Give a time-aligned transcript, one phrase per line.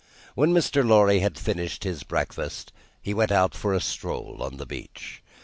[0.33, 0.83] When Mr.
[0.83, 2.71] Lorry had finished his breakfast,
[3.03, 5.21] he went out for a stroll on the beach.